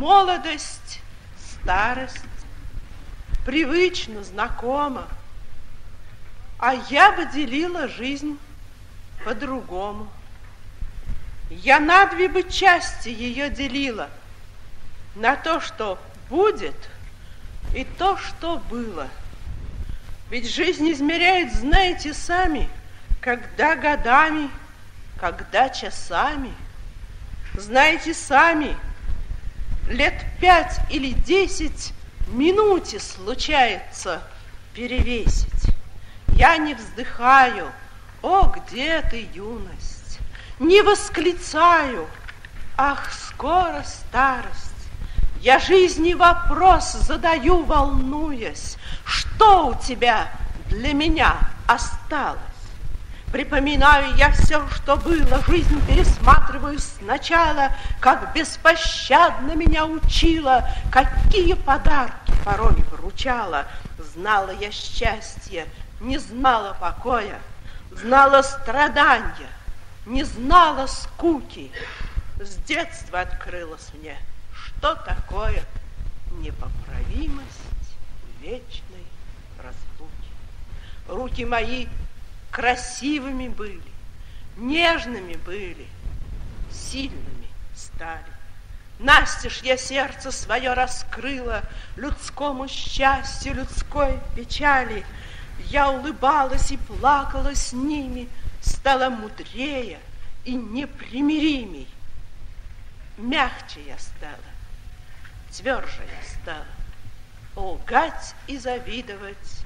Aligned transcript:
Молодость, 0.00 1.02
старость, 1.60 2.24
привычно, 3.44 4.24
знакомо. 4.24 5.06
А 6.58 6.72
я 6.88 7.12
бы 7.12 7.26
делила 7.26 7.86
жизнь 7.86 8.38
по-другому. 9.26 10.08
Я 11.50 11.80
на 11.80 12.06
две 12.06 12.30
бы 12.30 12.44
части 12.44 13.10
ее 13.10 13.50
делила. 13.50 14.08
На 15.16 15.36
то, 15.36 15.60
что 15.60 15.98
будет, 16.30 16.88
и 17.74 17.84
то, 17.84 18.16
что 18.16 18.56
было. 18.70 19.06
Ведь 20.30 20.50
жизнь 20.50 20.90
измеряет, 20.92 21.52
знаете 21.52 22.14
сами, 22.14 22.70
когда 23.20 23.76
годами, 23.76 24.48
когда 25.18 25.68
часами. 25.68 26.54
Знаете 27.52 28.14
сами, 28.14 28.74
лет 29.90 30.14
пять 30.40 30.80
или 30.88 31.10
десять 31.10 31.92
минуте 32.28 33.00
случается 33.00 34.22
перевесить. 34.72 35.74
Я 36.28 36.56
не 36.56 36.74
вздыхаю, 36.74 37.70
о, 38.22 38.44
где 38.44 39.02
ты, 39.02 39.28
юность, 39.34 40.18
не 40.60 40.82
восклицаю, 40.82 42.06
ах, 42.76 43.12
скоро 43.12 43.82
старость. 43.84 44.70
Я 45.40 45.58
жизни 45.58 46.14
вопрос 46.14 46.92
задаю, 46.92 47.64
волнуясь, 47.64 48.76
что 49.04 49.68
у 49.68 49.74
тебя 49.74 50.30
для 50.68 50.92
меня 50.92 51.36
осталось? 51.66 52.38
Припоминаю 53.32 54.16
я 54.16 54.32
все, 54.32 54.68
что 54.70 54.96
было, 54.96 55.40
жизнь 55.46 55.80
пересматриваю 55.86 56.80
сначала, 56.80 57.70
как 58.00 58.34
беспощадно 58.34 59.52
меня 59.54 59.86
учила, 59.86 60.68
какие 60.90 61.54
подарки 61.54 62.32
порой 62.44 62.74
вручала. 62.90 63.66
Знала 63.98 64.50
я 64.50 64.72
счастье, 64.72 65.66
не 66.00 66.18
знала 66.18 66.76
покоя, 66.80 67.38
знала 67.92 68.42
страдания, 68.42 69.50
не 70.06 70.24
знала 70.24 70.88
скуки. 70.88 71.70
С 72.40 72.56
детства 72.66 73.20
открылось 73.20 73.90
мне, 74.00 74.16
что 74.52 74.96
такое 74.96 75.62
непоправимость 76.32 77.46
вечной 78.40 79.04
разлуки. 79.62 80.10
Руки 81.06 81.44
мои 81.44 81.86
красивыми 82.50 83.48
были, 83.48 83.80
нежными 84.56 85.34
были, 85.34 85.86
сильными 86.70 87.48
стали. 87.74 88.24
Настежь 88.98 89.62
я 89.62 89.78
сердце 89.78 90.30
свое 90.30 90.74
раскрыла 90.74 91.62
людскому 91.96 92.68
счастью, 92.68 93.54
людской 93.54 94.18
печали. 94.36 95.06
Я 95.66 95.90
улыбалась 95.90 96.70
и 96.70 96.76
плакала 96.76 97.54
с 97.54 97.72
ними, 97.72 98.28
стала 98.60 99.08
мудрее 99.08 99.98
и 100.44 100.54
непримиримей. 100.54 101.88
Мягче 103.16 103.80
я 103.86 103.98
стала, 103.98 104.34
тверже 105.50 106.02
я 106.02 106.40
стала, 106.40 106.66
лгать 107.56 108.34
и 108.46 108.58
завидовать 108.58 109.64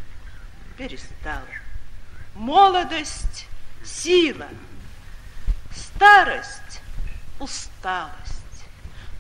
перестала. 0.77 1.64
Молодость– 2.35 3.47
сила, 3.85 4.49
старость– 5.75 6.81
усталость. 7.39 8.41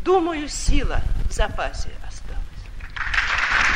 Думаю, 0.03 0.49
сила 0.49 1.01
в 1.29 1.33
запасе 1.33 1.91
осталась. 2.07 2.14